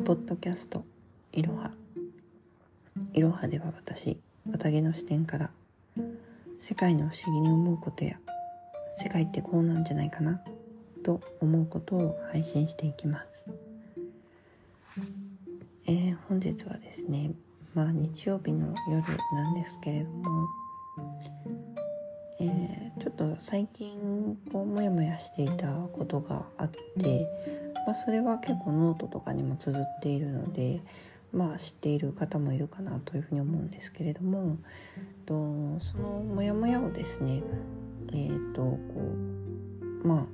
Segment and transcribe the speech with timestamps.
[0.00, 0.84] ポッドキャスト
[1.32, 1.70] いろは
[3.12, 5.50] いろはでは私綿毛の視点から
[6.58, 8.18] 世界の不思議に思うことや
[8.96, 10.42] 世界ってこうなんじゃないかな
[11.04, 13.44] と思うことを配信していきます、
[15.86, 17.30] えー、本日はですね
[17.74, 19.02] まあ日曜日の夜
[19.34, 20.48] なんですけれども
[22.40, 27.28] えー、ちょっと最近こうモヤモヤしていたことがあって
[27.86, 30.80] まあ、それは結構ノートとかにも綴っているので、
[31.32, 34.58] まあ、知っている方もいるかなというふうに思うんですけれども
[35.26, 35.34] と
[35.80, 37.42] そのモヤモヤをですね
[38.12, 38.80] えっ、ー、とこ
[40.04, 40.24] うまあ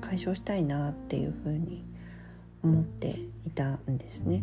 [0.00, 1.84] 解消したいなっていうふうに
[2.62, 4.42] 思っていたんですね。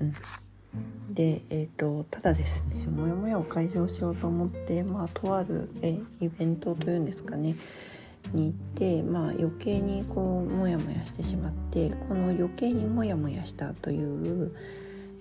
[0.00, 7.54] うん、で、えーと、ただですねモヤモヤを解消しようと思って、まあ、とあるえイベントというんですかね
[8.32, 14.54] に行って、まあ、余計にこうモヤモヤしてしまってこの余計にモヤモヤしたという、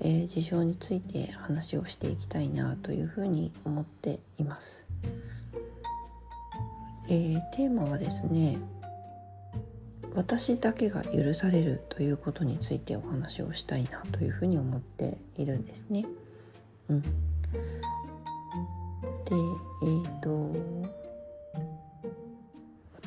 [0.01, 4.85] えー、事象について話をしていきたいなというふうに思っています。
[7.07, 8.59] えー、テーマはですね
[10.13, 16.05] 私だけが許されるということについてお話をしたいなというふうに思っているんですね。
[16.89, 20.55] うん、でえっ、ー、と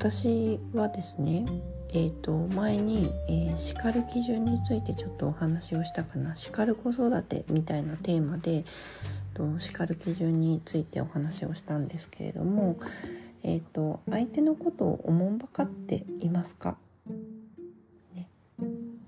[0.03, 1.47] 私はですね
[1.91, 6.35] えーと、前に、えー、叱る基準についてちょっとお話をしたかな。
[6.35, 8.65] 叱る子育てみたいなテーマで
[9.35, 12.81] と叱る基準についてお話をしたんですけれども、
[13.45, 16.77] えーと、相手のことをおもんばかっていますか、
[18.17, 18.27] ね、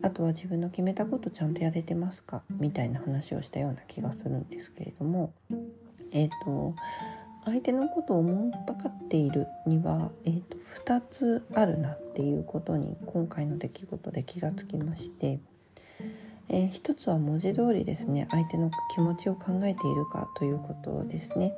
[0.00, 2.42] あとは自分の決めたことちゃんとやれてますか？
[2.50, 5.32] みたいな話をしたような気がするんですけれども
[6.12, 6.76] えっ、ー、と
[7.44, 10.56] 相手のことを思んばかっているには、えーと、
[10.86, 15.40] 2つあるなっていうことに今回の出来事で気がつきまして、
[16.48, 21.54] えー、1つは文字通りですね相手の気持ちを考えているかということですね。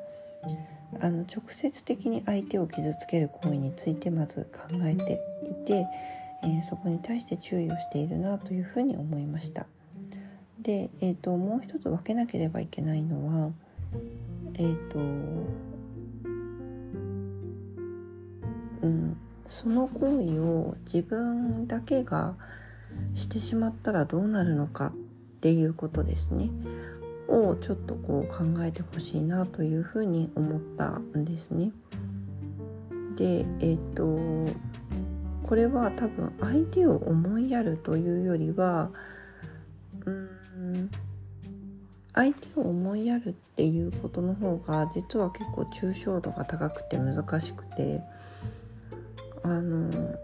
[1.00, 5.84] あの直接的に相手を傷つける行為についてまず考えていて、
[6.44, 9.66] えー、そこに対して注意をしているなというふうに思いました。
[10.60, 13.50] で、えーと、もう一つ分けなければいけないのは
[14.54, 14.98] えっ、ー、と
[18.86, 19.16] うん、
[19.46, 22.34] その行為を自分だけが
[23.14, 24.92] してしまったらどうなるのかっ
[25.40, 26.50] ていうことですね
[27.28, 31.72] をちょっとこう考えてほしいなというふうに思ったんですね。
[33.16, 34.04] でえっ、と
[35.42, 38.90] これは多分相手を思いやるというよりは
[40.04, 40.90] うん
[42.14, 48.00] 相手を思いやるっていうことの方が実は結構抽象度が高くて難しくて
[49.46, 50.18] あの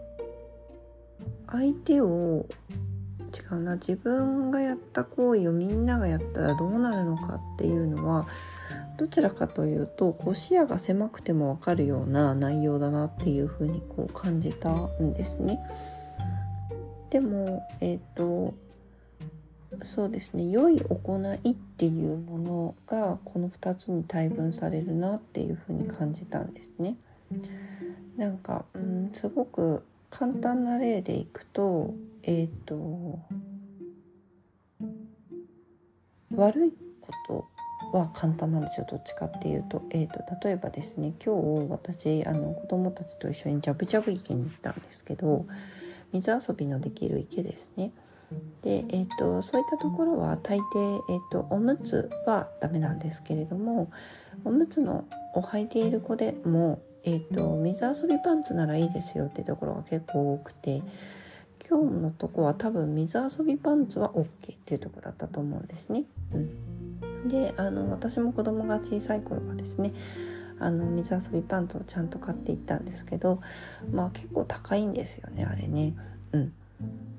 [1.47, 2.45] 相手を
[3.33, 8.27] 違うな自分がやった行為をみんながやったらどうなるのかっていうのは
[8.97, 15.59] どちらかというとこう視野が狭くても分かるような内容だなっていうふうにこう感じたんですね。
[17.09, 18.53] でもえっ、ー、と
[19.83, 26.95] そうですね良い行いっていうものがこの2つに対分されるなっていうふうに感じたんですね。
[28.17, 33.19] なんか、うん、すごく簡単な例でいくとえっ、ー、と
[36.35, 41.35] 悪いことは簡単なんですよどっちかっていうと,、えーと、例えばですね今
[41.65, 45.45] 日私あの子供たちと一緒にジャブジャブ池に行ったんですけど
[46.11, 47.91] 水遊びのできる池ですね。
[48.63, 53.91] で、えーと、そういったところは大抵、えーとおむつはダメなんですけれども
[54.43, 60.81] おむつのを履いている子でもえーと、水遊びパンツならいいですよってところが結構多くて
[61.69, 64.27] 今日のとこは多分水遊びパンツは OK っ
[64.65, 66.03] ていうとこだったと思うんですね。
[66.33, 69.93] うん、であの私も子供が小さい頃はですね
[70.59, 73.41] あの水遊びパンツをちゃんと買っていったんですけど
[73.91, 75.95] まあ結構高いんですよねあれね。
[76.31, 76.53] うん、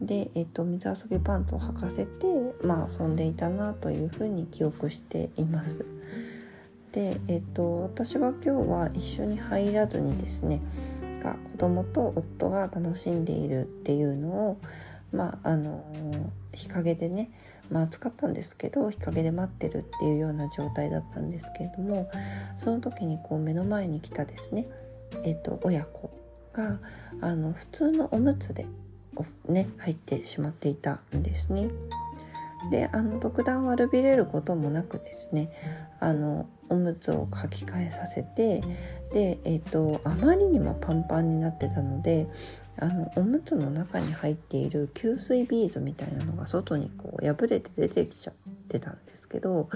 [0.01, 2.27] で、えーと、水遊びパンツを履かせて、
[2.63, 5.85] まあ、遊んでいたなというふうに記憶しています。
[6.95, 10.63] で、えっと、私は今日は一緒に入らずにですね
[11.21, 14.61] が子供と夫が楽しんでいるっていうのを
[15.13, 15.85] まああの
[16.53, 17.33] 日陰でね
[17.69, 22.09] まあ暑かったんですけど日陰で待ってるっていうような状態だったんですけれども
[22.57, 24.69] その時にこう目の前に来たですね、
[25.25, 26.13] えっと、親子
[26.53, 26.79] が
[27.21, 28.69] あの普通のおむつで
[29.49, 31.71] ね入ってしまっていたんですね。
[32.71, 35.51] であの特段悪びれることもなくですね
[36.01, 38.61] あのおむつを履き替えさせて
[39.13, 42.27] で、えーと、あまりにもパンパンになってたので
[42.77, 48.35] あのおむつの中に入っている吸水ビーズみたいなのが外にこう破れて出てきちゃっ
[48.69, 49.69] てたんですけど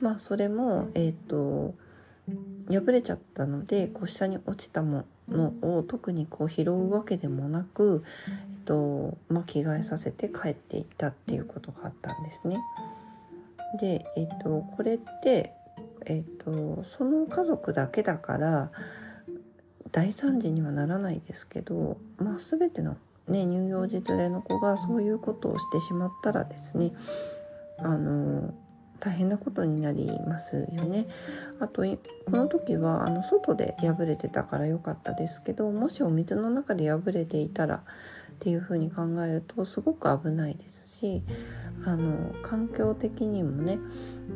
[0.00, 1.74] まあそれもえっ、ー、と
[2.70, 8.30] 破れちゃったのでこう下に落ちたものを特にこう拾うわけでもなく、え
[8.60, 12.58] っとまあ、着替えさせて帰っていったっていうことがあったんですね。
[13.76, 15.52] で、えっと、これって、
[16.06, 18.70] えっと、その家族だけだから
[19.90, 22.96] 大惨事にはならないですけど、まあ、全ての、
[23.26, 26.92] ね、乳幼児連れの子がそういうことをしてしまったらですね
[27.78, 28.54] あの
[29.00, 31.06] 大変なことになりますよね。
[31.60, 31.82] あと
[32.26, 37.84] この時はあの外で破れてたから良かったですけどもしお水の中で破れていたら
[38.38, 41.24] っていうふうに考えるとすごく危ないですし
[41.84, 43.80] あの環境的にもね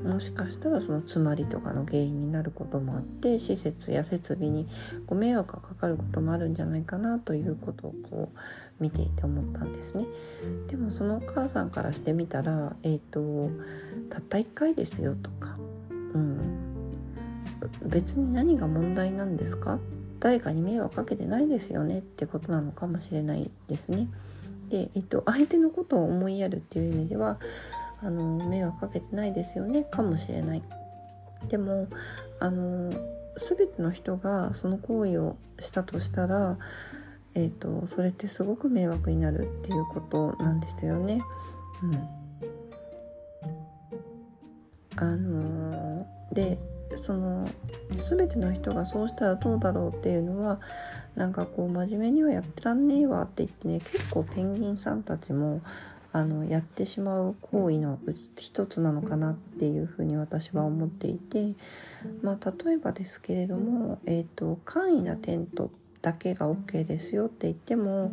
[0.04, 4.66] もしかしたらその詰まりとかの原因になることもあって施設や設備に
[5.06, 8.38] ご迷惑がかかることもあるんじゃないかなということをこう
[8.82, 10.06] 見ていて思ったんですね。
[10.66, 13.50] でもそのお母さんからしてみたら、えーと、
[14.10, 15.56] たった1回ですよとか、
[16.14, 16.40] うん、
[17.86, 19.78] 別に何が問題なんですか
[20.22, 24.08] 誰かに迷惑かけてないですよねってことなのかもしれないですね。
[24.68, 27.40] で、えっと、相手のことを思いやるっていう意味では
[28.00, 30.62] あの迷惑かけてないですよねかもしれない。
[31.48, 31.88] でも
[32.38, 32.92] あの
[33.36, 36.56] 全ての人がその行為をしたとしたら
[37.34, 41.22] えーと、それってすごく迷惑になるっていうことなんですよね。
[41.82, 41.94] うん、
[44.96, 46.58] あのー、で
[46.96, 47.48] その
[47.98, 50.60] 全ての人がそうしたらどうだろうっていうのは
[51.14, 55.60] なんかこう真面目にはやってらんねえわって言ってね結構ペンギンさんたちも
[56.12, 57.98] あのやってしまう行為の
[58.36, 61.54] 一つなのかなっていうふうに私は思っていて、
[62.22, 65.70] まあ、例えばですけれども、えーと、簡易なテント
[66.02, 68.12] だけが OK ですよって言っても、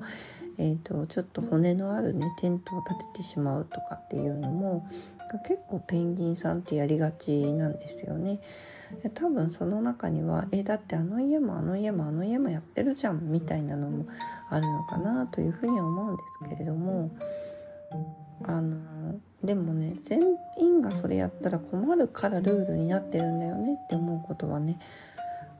[0.61, 4.85] えーと、ちょっと骨のあるねテントを立ててしまうとかっていうのも
[5.47, 8.41] 結構ペンギンさんってやりがちなんですよね。
[9.13, 14.07] 多分その中にはえだってあの家もあの家もあの家もやってるじゃんみたいなのも
[14.49, 17.11] あるのかなというふうには思うんですけれども
[18.43, 20.21] あのでもね全
[20.57, 24.79] 員がそれやったら困るからルールになってるんだよねって思うことはね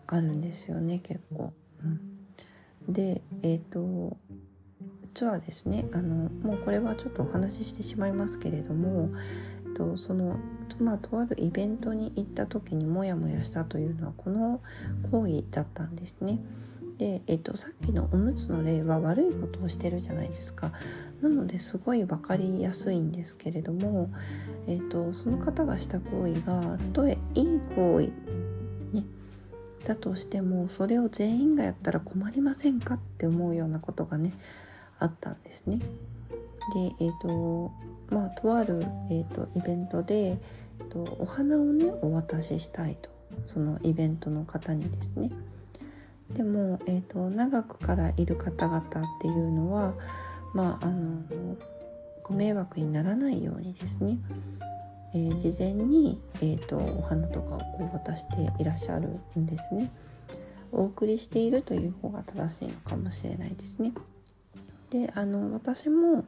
[0.08, 1.54] あるんですよね結構。
[2.88, 4.18] でえっ、ー、と
[5.14, 9.10] 実はですねあのもうこれはちょっとお話ししてしまいますけれども、
[9.66, 10.38] えっと、その
[10.80, 14.62] まあ、とあるイベントに行った時にモヤモヤしたというのはこの
[15.12, 16.40] 行為だったんですね。
[16.98, 20.72] で、えっと、さっきのおむつの例は悪いことをしてるじゃないですか。
[21.22, 24.10] なのですごい分かりやすいんですけれども、
[24.68, 28.08] えっと、その方がした行為がたとえいい行為、
[28.96, 29.04] ね、
[29.84, 34.34] だとしてもそれを全員がやったら困りませんかって思うようなことがね
[35.00, 35.80] あったんですね。
[36.74, 37.72] でえっ、ー、と
[38.10, 38.80] まあとある、
[39.10, 43.10] えーと、イベントで、えーと、お花をねお渡ししたいと
[43.46, 45.32] そのイベントの方にですね。
[46.34, 48.84] でも、えーと長くからいる方々っ
[49.22, 49.94] ていうのは
[50.54, 51.24] まああの
[52.24, 54.20] ご迷惑にならないようにですね
[55.14, 59.90] えー、事前に、えーと、お花とかをこう渡していらっしゃるんですね。
[60.72, 63.92] お送りしているという方が正しいのかもしれないですね。
[64.90, 66.26] であの私も、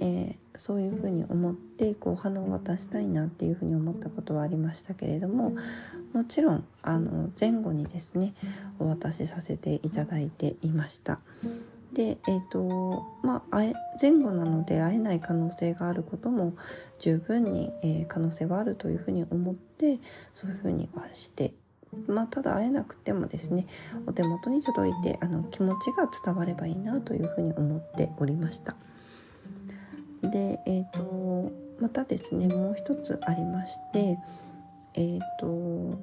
[0.00, 5.56] えー、そういうふうに思ってこうお花を渡したいなっていうふうに思ったことはありましたけれども
[6.12, 8.34] もちろんあの前後にですね
[8.78, 11.20] お渡しさせていただいていました。
[11.92, 13.58] で、えーとまあ、
[14.00, 16.54] 前後なので会えない可能性があることも
[17.00, 19.98] 十分に、えー、可能性はあるというふうに思って
[20.32, 21.52] そういうふうにはして
[22.06, 23.66] まあ、ただ会えなくてもですね
[24.06, 28.76] お手元に届いてあの気持ちが伝わればいいなというふうに思っておりました。
[30.22, 34.18] で、えーと、またですねもう一つありまして
[34.94, 35.98] えっ、ー、と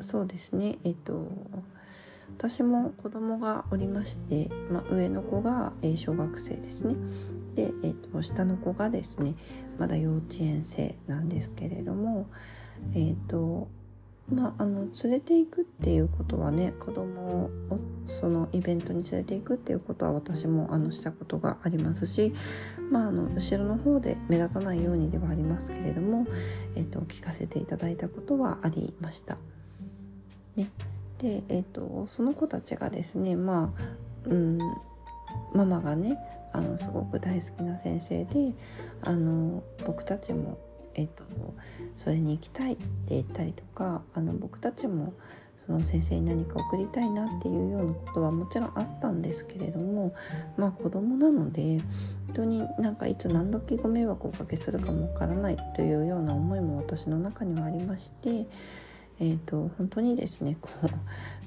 [0.00, 1.28] そうですねえっ、ー、と
[2.38, 6.94] 私も子供がおりまして、まあ、上の子が、え、小学生ですね
[7.54, 9.34] で、えーと、下の子がですね
[9.78, 12.28] まだ幼稚園生なんですけれども
[12.94, 13.68] えっ、ー、と
[14.32, 17.50] まあ、あの連れていくっていうことはね子供を
[18.06, 22.34] そのイベントに連れていくっていうことは私もあのしたことがありますし、
[22.90, 26.26] まあ、あの後ろの方で目立たないようにではありますけれども、
[26.74, 29.38] えーと聞かせていただいたことはありました。
[30.56, 30.70] ね、
[31.18, 34.58] で、えーと、その子たちがですねまあ、うん、
[35.54, 36.18] ママがね
[36.52, 38.54] あのすごく大好きな先生で
[39.02, 40.58] あの僕たちも、
[40.96, 41.24] えーと、
[41.98, 45.12] それに行きたいって言ったりとかあの僕たちも
[45.66, 50.14] その先生に何か送りたいなっていうようなことはもちろんあったんですけれども
[50.56, 51.78] まあ子供なので
[52.26, 58.46] 本当になんかいつ何時ご迷惑をおかけするかもわからないというような思いも私の中にはありまして。
[59.18, 60.88] えーと、本当にですねこう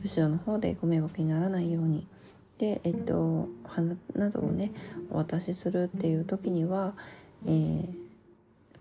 [0.03, 2.07] 後ろの方でご迷惑にならないように
[2.57, 4.71] で、えーと、花などをね
[5.11, 6.93] お渡しするっていう時には、
[7.45, 7.87] えー、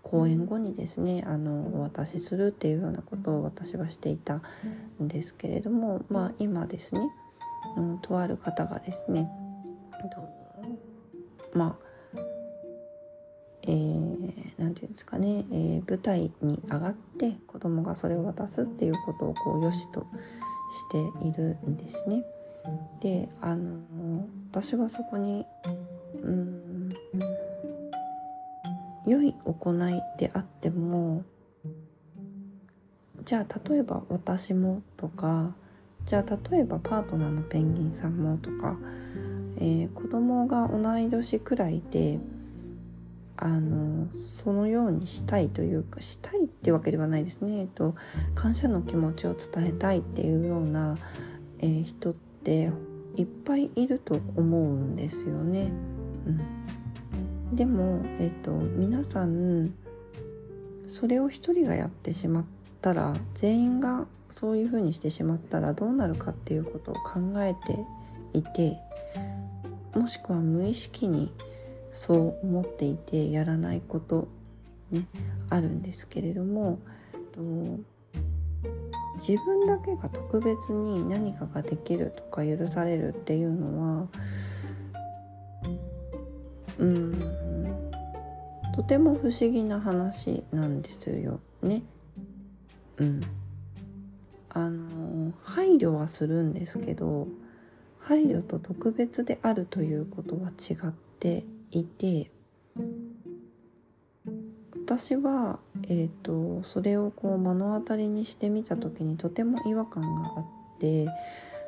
[0.03, 4.41] 講演後にですねあのお渡しするっていうようなことを私はしていた
[5.01, 7.01] んですけれども、まあ、今ですね、
[7.77, 9.29] うん、とある方がですね、
[11.53, 11.89] まあ
[13.63, 20.07] えー、て言うんですかね、えー、舞台に上がって子供がそれを渡すっていうことをこう良しと
[20.71, 22.23] しているんですね。
[23.01, 23.79] であの
[24.51, 25.45] 私はそこに
[29.09, 31.23] 良い行いであっても
[33.25, 35.53] じゃあ例えば私もとか
[36.05, 38.77] じゃあ例えばパートナーのペンギンさんもとか、
[39.57, 42.19] えー、子供が同い年くらいで
[43.37, 47.95] あのそのようにしたいというかしたいってわけではないですね、えっと、
[48.35, 50.97] 感謝の気持ちを伝えたいっていうような、
[51.59, 52.71] えー、人って
[53.15, 55.71] いっぱいいると思うんですよね。
[56.27, 56.41] うん、
[57.53, 59.73] でも、えっと、皆さん
[60.87, 62.45] それを一人がやってしまっ
[62.81, 67.85] たら全員がそういうふうにしてしまったらどうなるかっていうことを考えて
[68.33, 68.77] いて
[69.95, 71.31] もしくは無意識に
[71.91, 74.27] そう思っていてやらないこと
[74.91, 75.07] ね
[75.49, 76.79] あるんですけれども
[79.15, 84.07] 自分だけが特別に何かができるとか許されるっていうのは
[86.79, 87.39] うん
[88.75, 91.83] とても不思議な話なんですよね。
[92.97, 93.21] うん、
[94.49, 97.27] あの配慮はするんですけど
[97.99, 102.31] 配慮と特別であるということは違っていて
[104.85, 110.45] 私は、えーと、それをこう目の当たりにしてみた時にとても違和感があっ
[110.79, 111.07] て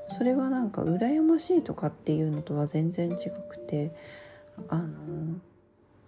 [0.10, 3.15] それはなんか羨ましいとかっていうのとは全然違
[3.50, 3.96] くて
[4.70, 5.39] あの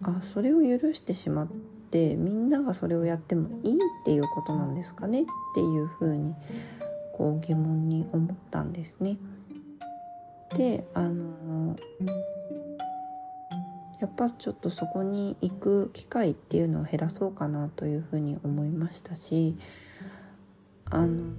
[0.02, 1.48] あそれを許してしまっ
[1.90, 6.34] てみんながそれをやってもいいっていうことなんですかねっていうふうに
[7.16, 9.16] こう疑問に思ったんですね。
[10.56, 11.76] であの
[14.00, 19.56] やっぱちょっとそこに行く機会っていうのを減らそうかなというふうに思いましたし
[20.90, 21.32] あの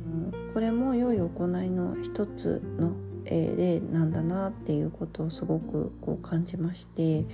[0.53, 2.93] これも良い行いの一つの
[3.25, 7.25] 例なんだなっていうことをすごくこう感じまして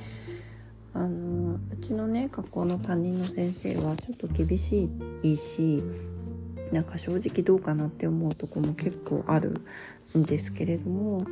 [0.93, 4.89] あのうちのね学校の担任の先生はちょっと厳し
[5.23, 5.83] いし
[6.71, 9.61] なんか正直どうかなって思うとこも結構ある
[10.17, 11.25] んですけれども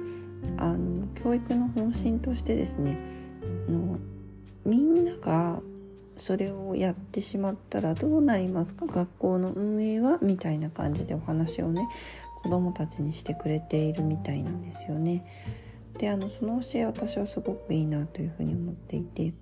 [0.57, 2.97] あの教育の方針としてですね
[3.69, 3.97] の
[4.65, 5.59] みんなが
[6.15, 8.85] それをやってしまったらどうなりますか？
[8.85, 10.19] 学校の運営は？
[10.21, 11.87] みたいな感じでお話をね
[12.43, 15.25] 子どもたちにしてくれているみたいなんですよね。
[15.97, 19.33] であのその教え私はすごくいいなというふうに思っていて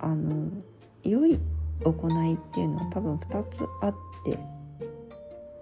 [0.00, 0.50] あの
[1.04, 1.38] 良い
[1.84, 4.38] 行いっていうのは多分2つあって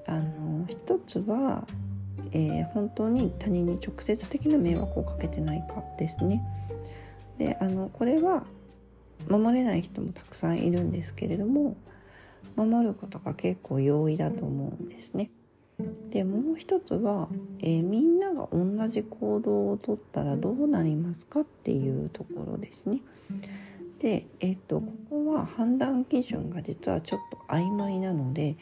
[0.06, 1.66] あの1つは
[2.34, 6.42] えー、本当に他人に直接的な迷惑をかけてないかですね。
[7.38, 8.44] であのこれは
[9.28, 11.76] 守れない人もたくさんいるんですけれども
[12.56, 15.30] 守ることが結構容易だと思うんですね。
[16.10, 17.28] でもう一つは、
[17.60, 23.00] えー、みんなが同じ行動をとったらどうなりますかっていうところですね。
[23.98, 28.56] で、えっ、とここは判断基準が実はちょっと曖昧なので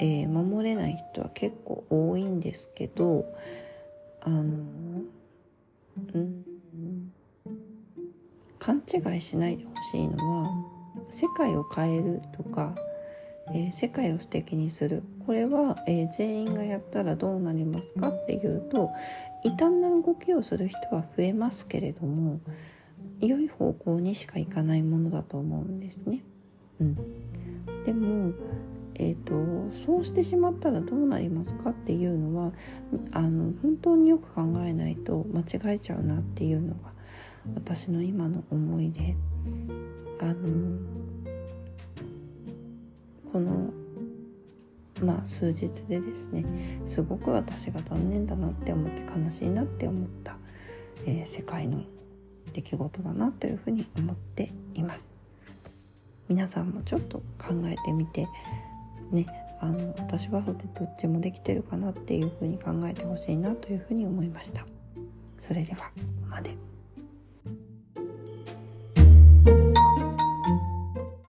[0.00, 3.24] えー、守れない人は結構多いんですけど
[4.20, 4.42] あの
[6.14, 6.44] うん
[8.58, 10.50] 勘違いしないでほしいのは
[11.10, 12.74] 世界を変えるとか、
[13.54, 15.02] えー、世界を素敵にする。
[15.26, 18.08] これは、えー、全員がやったらどうなりますか？
[18.08, 18.90] っていうと
[19.44, 22.40] 異端な動きをする人は増えますけれども
[23.20, 26.22] 良い方向にしか行かないものだと思うんですね。
[26.80, 26.94] うん、
[27.84, 28.32] でも
[29.00, 29.34] えーと、
[29.86, 31.70] そうしてしまったらどうなりますか？
[31.70, 32.52] っていうのは
[33.12, 36.90] あの本当によく考えないと間違えちゃうなっていうのが
[37.54, 39.16] 私の今の思いで。
[40.20, 40.34] あの
[43.32, 43.70] この
[45.02, 46.44] まあ数日でですね
[46.86, 50.36] すごく私が残念だなって思って悲しいなって思った、
[51.06, 51.82] えー、世界の
[52.52, 55.06] 出来事だなというふうに思っています。
[56.28, 58.28] 皆さんもちょっと考えてみて
[59.10, 59.26] ね
[59.60, 64.66] あの私はそれどっちもできてるかなっていうふうに考えてほしいなというふうに思いました。
[65.38, 65.84] それではこ
[66.22, 66.77] こまで。